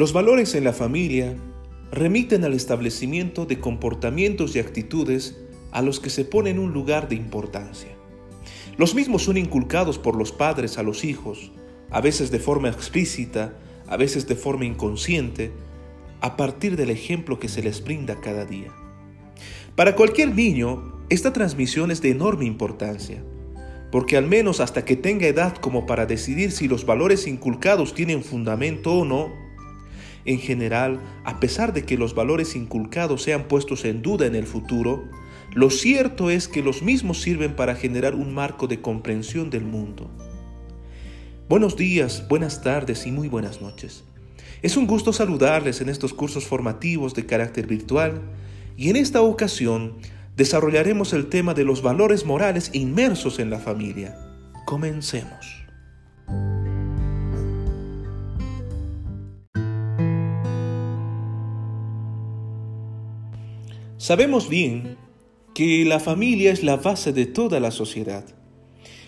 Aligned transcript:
Los 0.00 0.14
valores 0.14 0.54
en 0.54 0.64
la 0.64 0.72
familia 0.72 1.36
remiten 1.92 2.44
al 2.44 2.54
establecimiento 2.54 3.44
de 3.44 3.60
comportamientos 3.60 4.56
y 4.56 4.58
actitudes 4.58 5.36
a 5.72 5.82
los 5.82 6.00
que 6.00 6.08
se 6.08 6.24
pone 6.24 6.48
en 6.48 6.58
un 6.58 6.72
lugar 6.72 7.10
de 7.10 7.16
importancia. 7.16 7.90
Los 8.78 8.94
mismos 8.94 9.24
son 9.24 9.36
inculcados 9.36 9.98
por 9.98 10.16
los 10.16 10.32
padres 10.32 10.78
a 10.78 10.82
los 10.82 11.04
hijos, 11.04 11.52
a 11.90 12.00
veces 12.00 12.30
de 12.30 12.38
forma 12.38 12.70
explícita, 12.70 13.52
a 13.86 13.98
veces 13.98 14.26
de 14.26 14.36
forma 14.36 14.64
inconsciente, 14.64 15.52
a 16.22 16.34
partir 16.34 16.78
del 16.78 16.88
ejemplo 16.88 17.38
que 17.38 17.50
se 17.50 17.62
les 17.62 17.84
brinda 17.84 18.22
cada 18.22 18.46
día. 18.46 18.72
Para 19.76 19.96
cualquier 19.96 20.34
niño, 20.34 21.04
esta 21.10 21.34
transmisión 21.34 21.90
es 21.90 22.00
de 22.00 22.08
enorme 22.08 22.46
importancia, 22.46 23.22
porque 23.92 24.16
al 24.16 24.26
menos 24.26 24.60
hasta 24.60 24.82
que 24.82 24.96
tenga 24.96 25.26
edad 25.26 25.56
como 25.56 25.84
para 25.84 26.06
decidir 26.06 26.52
si 26.52 26.68
los 26.68 26.86
valores 26.86 27.26
inculcados 27.26 27.92
tienen 27.92 28.24
fundamento 28.24 28.94
o 28.94 29.04
no, 29.04 29.39
en 30.24 30.38
general, 30.38 31.00
a 31.24 31.40
pesar 31.40 31.72
de 31.72 31.84
que 31.84 31.96
los 31.96 32.14
valores 32.14 32.56
inculcados 32.56 33.22
sean 33.22 33.44
puestos 33.44 33.84
en 33.84 34.02
duda 34.02 34.26
en 34.26 34.34
el 34.34 34.46
futuro, 34.46 35.04
lo 35.54 35.70
cierto 35.70 36.30
es 36.30 36.46
que 36.46 36.62
los 36.62 36.82
mismos 36.82 37.20
sirven 37.20 37.56
para 37.56 37.74
generar 37.74 38.14
un 38.14 38.32
marco 38.32 38.66
de 38.66 38.80
comprensión 38.80 39.50
del 39.50 39.64
mundo. 39.64 40.10
Buenos 41.48 41.76
días, 41.76 42.28
buenas 42.28 42.62
tardes 42.62 43.06
y 43.06 43.10
muy 43.10 43.26
buenas 43.26 43.60
noches. 43.60 44.04
Es 44.62 44.76
un 44.76 44.86
gusto 44.86 45.12
saludarles 45.12 45.80
en 45.80 45.88
estos 45.88 46.14
cursos 46.14 46.44
formativos 46.46 47.14
de 47.14 47.26
carácter 47.26 47.66
virtual 47.66 48.20
y 48.76 48.90
en 48.90 48.96
esta 48.96 49.22
ocasión 49.22 49.96
desarrollaremos 50.36 51.12
el 51.12 51.26
tema 51.26 51.54
de 51.54 51.64
los 51.64 51.82
valores 51.82 52.24
morales 52.24 52.70
inmersos 52.72 53.40
en 53.40 53.50
la 53.50 53.58
familia. 53.58 54.16
Comencemos. 54.66 55.59
Sabemos 64.00 64.48
bien 64.48 64.96
que 65.52 65.84
la 65.84 66.00
familia 66.00 66.52
es 66.52 66.62
la 66.62 66.78
base 66.78 67.12
de 67.12 67.26
toda 67.26 67.60
la 67.60 67.70
sociedad. 67.70 68.24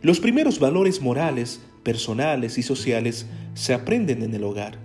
Los 0.00 0.20
primeros 0.20 0.60
valores 0.60 1.02
morales, 1.02 1.60
personales 1.82 2.56
y 2.56 2.62
sociales 2.62 3.26
se 3.54 3.74
aprenden 3.74 4.22
en 4.22 4.32
el 4.32 4.44
hogar, 4.44 4.78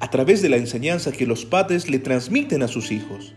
a 0.00 0.10
través 0.10 0.42
de 0.42 0.48
la 0.48 0.56
enseñanza 0.56 1.12
que 1.12 1.24
los 1.24 1.44
padres 1.44 1.88
le 1.88 2.00
transmiten 2.00 2.64
a 2.64 2.68
sus 2.68 2.90
hijos, 2.90 3.32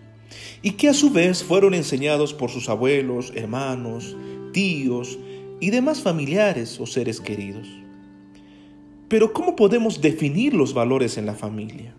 y 0.64 0.72
que 0.72 0.90
a 0.90 0.96
su 0.96 1.12
vez 1.12 1.44
fueron 1.44 1.76
enseñados 1.76 2.34
por 2.34 2.50
sus 2.50 2.68
abuelos, 2.68 3.32
hermanos, 3.36 4.18
tíos 4.54 5.20
y 5.60 5.70
demás 5.70 6.02
familiares 6.02 6.80
o 6.80 6.88
seres 6.88 7.22
queridos. 7.22 7.68
Pero 9.08 9.34
¿cómo 9.34 9.56
podemos 9.56 10.02
definir 10.02 10.56
los 10.56 10.74
valores 10.74 11.20
en 11.20 11.28
la 11.28 11.36
familia? 11.36 11.94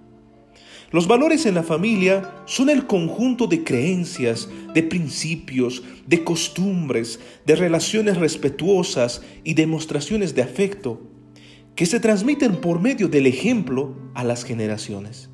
Los 0.92 1.08
valores 1.08 1.46
en 1.46 1.54
la 1.54 1.62
familia 1.62 2.34
son 2.44 2.68
el 2.68 2.86
conjunto 2.86 3.46
de 3.46 3.64
creencias, 3.64 4.50
de 4.74 4.82
principios, 4.82 5.82
de 6.06 6.22
costumbres, 6.22 7.18
de 7.46 7.56
relaciones 7.56 8.18
respetuosas 8.18 9.22
y 9.42 9.54
demostraciones 9.54 10.34
de 10.34 10.42
afecto 10.42 11.00
que 11.74 11.86
se 11.86 11.98
transmiten 11.98 12.56
por 12.56 12.78
medio 12.78 13.08
del 13.08 13.26
ejemplo 13.26 13.96
a 14.12 14.22
las 14.22 14.44
generaciones. 14.44 15.30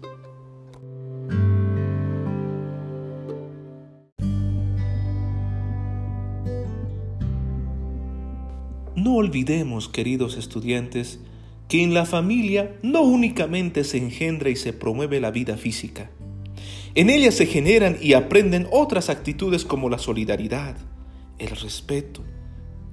No 8.95 9.17
olvidemos, 9.17 9.89
queridos 9.89 10.37
estudiantes, 10.37 11.19
que 11.69 11.83
en 11.83 11.93
la 11.95 12.07
familia 12.07 12.77
no 12.83 13.03
únicamente 13.03 13.85
se 13.85 13.99
engendra 13.99 14.51
y 14.51 14.57
se 14.57 14.73
promueve 14.73 15.21
la 15.21 15.31
vida 15.31 15.57
física. 15.57 16.11
En 16.95 17.11
ella 17.11 17.31
se 17.31 17.47
generan 17.47 17.99
y 18.01 18.15
aprenden 18.15 18.67
otras 18.73 19.11
actitudes 19.11 19.65
como 19.65 19.91
la 19.91 19.99
solidaridad, 19.99 20.77
el 21.39 21.51
respeto 21.51 22.25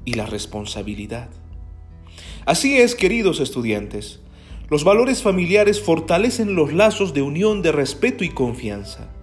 y 0.03 0.13
la 0.13 0.25
responsabilidad. 0.25 1.29
Así 2.45 2.77
es, 2.77 2.93
queridos 2.93 3.39
estudiantes, 3.39 4.19
los 4.69 4.83
valores 4.83 5.23
familiares 5.23 5.81
fortalecen 5.81 6.55
los 6.55 6.73
lazos 6.73 7.13
de 7.13 7.21
unión, 7.21 7.61
de 7.61 7.71
respeto 7.71 8.23
y 8.23 8.29
confianza. 8.29 9.14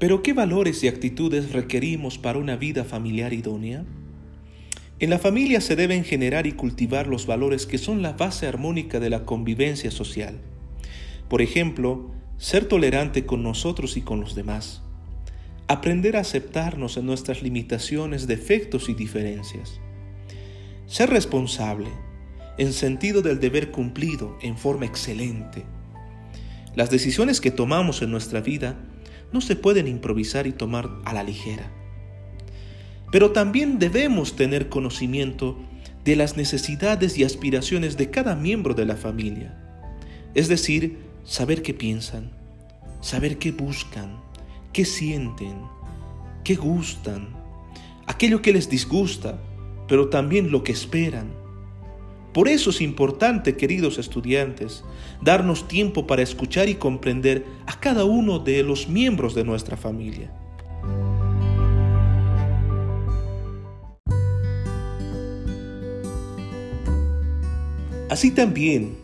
Pero 0.00 0.22
¿qué 0.22 0.32
valores 0.32 0.82
y 0.82 0.88
actitudes 0.88 1.52
requerimos 1.52 2.16
para 2.16 2.38
una 2.38 2.56
vida 2.56 2.84
familiar 2.84 3.34
idónea? 3.34 3.84
En 4.98 5.10
la 5.10 5.18
familia 5.18 5.60
se 5.60 5.76
deben 5.76 6.04
generar 6.04 6.46
y 6.46 6.52
cultivar 6.52 7.06
los 7.06 7.26
valores 7.26 7.66
que 7.66 7.76
son 7.76 8.00
la 8.00 8.14
base 8.14 8.46
armónica 8.46 8.98
de 8.98 9.10
la 9.10 9.26
convivencia 9.26 9.90
social. 9.90 10.40
Por 11.28 11.42
ejemplo, 11.42 12.12
ser 12.38 12.64
tolerante 12.64 13.26
con 13.26 13.42
nosotros 13.42 13.98
y 13.98 14.00
con 14.00 14.22
los 14.22 14.34
demás. 14.34 14.80
Aprender 15.68 16.16
a 16.16 16.20
aceptarnos 16.20 16.96
en 16.96 17.04
nuestras 17.04 17.42
limitaciones, 17.42 18.26
defectos 18.26 18.88
y 18.88 18.94
diferencias. 18.94 19.80
Ser 20.86 21.10
responsable, 21.10 21.90
en 22.56 22.72
sentido 22.72 23.20
del 23.20 23.38
deber 23.38 23.70
cumplido, 23.70 24.38
en 24.40 24.56
forma 24.56 24.86
excelente. 24.86 25.66
Las 26.74 26.90
decisiones 26.90 27.42
que 27.42 27.50
tomamos 27.50 28.00
en 28.00 28.10
nuestra 28.10 28.40
vida 28.40 28.78
no 29.32 29.40
se 29.40 29.56
pueden 29.56 29.86
improvisar 29.86 30.46
y 30.46 30.52
tomar 30.52 30.90
a 31.04 31.12
la 31.12 31.22
ligera. 31.22 31.70
Pero 33.12 33.32
también 33.32 33.78
debemos 33.78 34.36
tener 34.36 34.68
conocimiento 34.68 35.56
de 36.04 36.16
las 36.16 36.36
necesidades 36.36 37.18
y 37.18 37.24
aspiraciones 37.24 37.96
de 37.96 38.10
cada 38.10 38.34
miembro 38.36 38.74
de 38.74 38.86
la 38.86 38.96
familia. 38.96 39.56
Es 40.34 40.48
decir, 40.48 40.98
saber 41.24 41.62
qué 41.62 41.74
piensan, 41.74 42.30
saber 43.00 43.38
qué 43.38 43.52
buscan, 43.52 44.20
qué 44.72 44.84
sienten, 44.84 45.58
qué 46.44 46.54
gustan, 46.54 47.28
aquello 48.06 48.42
que 48.42 48.52
les 48.52 48.70
disgusta, 48.70 49.38
pero 49.88 50.08
también 50.08 50.50
lo 50.50 50.62
que 50.62 50.72
esperan 50.72 51.39
por 52.32 52.48
eso 52.48 52.70
es 52.70 52.80
importante, 52.80 53.56
queridos 53.56 53.98
estudiantes, 53.98 54.84
darnos 55.20 55.66
tiempo 55.66 56.06
para 56.06 56.22
escuchar 56.22 56.68
y 56.68 56.76
comprender 56.76 57.44
a 57.66 57.80
cada 57.80 58.04
uno 58.04 58.38
de 58.38 58.62
los 58.62 58.88
miembros 58.88 59.34
de 59.34 59.44
nuestra 59.44 59.76
familia. 59.76 60.32
Así 68.08 68.30
también 68.32 68.96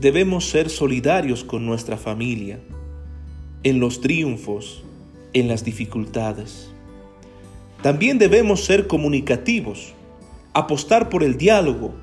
debemos 0.00 0.48
ser 0.48 0.70
solidarios 0.70 1.44
con 1.44 1.66
nuestra 1.66 1.96
familia, 1.96 2.58
en 3.62 3.80
los 3.80 4.00
triunfos, 4.00 4.82
en 5.34 5.48
las 5.48 5.64
dificultades. 5.64 6.70
También 7.82 8.18
debemos 8.18 8.64
ser 8.64 8.86
comunicativos, 8.86 9.92
apostar 10.52 11.08
por 11.08 11.22
el 11.22 11.36
diálogo, 11.36 11.94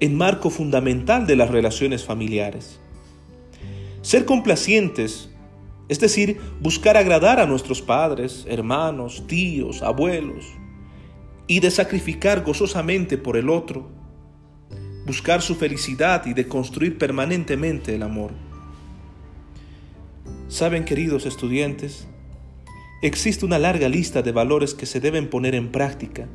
en 0.00 0.16
marco 0.16 0.50
fundamental 0.50 1.26
de 1.26 1.36
las 1.36 1.50
relaciones 1.50 2.04
familiares. 2.04 2.80
Ser 4.02 4.24
complacientes, 4.24 5.30
es 5.88 6.00
decir, 6.00 6.40
buscar 6.60 6.96
agradar 6.96 7.40
a 7.40 7.46
nuestros 7.46 7.80
padres, 7.80 8.44
hermanos, 8.48 9.24
tíos, 9.26 9.82
abuelos, 9.82 10.46
y 11.46 11.60
de 11.60 11.70
sacrificar 11.70 12.42
gozosamente 12.42 13.18
por 13.18 13.36
el 13.36 13.48
otro, 13.48 13.90
buscar 15.06 15.42
su 15.42 15.54
felicidad 15.54 16.24
y 16.26 16.34
de 16.34 16.48
construir 16.48 16.98
permanentemente 16.98 17.94
el 17.94 18.02
amor. 18.02 18.32
Saben, 20.48 20.84
queridos 20.84 21.26
estudiantes, 21.26 22.06
existe 23.02 23.44
una 23.44 23.58
larga 23.58 23.88
lista 23.88 24.22
de 24.22 24.32
valores 24.32 24.74
que 24.74 24.86
se 24.86 25.00
deben 25.00 25.28
poner 25.28 25.54
en 25.54 25.70
práctica 25.70 26.28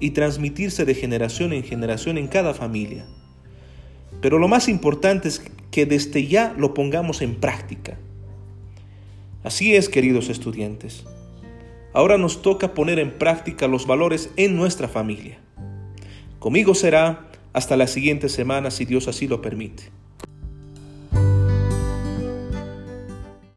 y 0.00 0.10
transmitirse 0.10 0.84
de 0.84 0.94
generación 0.94 1.52
en 1.52 1.62
generación 1.62 2.18
en 2.18 2.28
cada 2.28 2.54
familia. 2.54 3.06
Pero 4.20 4.38
lo 4.38 4.48
más 4.48 4.68
importante 4.68 5.28
es 5.28 5.42
que 5.70 5.86
desde 5.86 6.26
ya 6.26 6.54
lo 6.56 6.74
pongamos 6.74 7.22
en 7.22 7.34
práctica. 7.34 7.98
Así 9.44 9.76
es, 9.76 9.88
queridos 9.88 10.28
estudiantes. 10.28 11.04
Ahora 11.92 12.18
nos 12.18 12.42
toca 12.42 12.74
poner 12.74 12.98
en 12.98 13.12
práctica 13.12 13.68
los 13.68 13.86
valores 13.86 14.30
en 14.36 14.56
nuestra 14.56 14.88
familia. 14.88 15.38
Conmigo 16.38 16.74
será 16.74 17.28
hasta 17.52 17.76
la 17.76 17.86
siguiente 17.86 18.28
semana 18.28 18.70
si 18.70 18.84
Dios 18.84 19.08
así 19.08 19.26
lo 19.28 19.40
permite. 19.40 19.84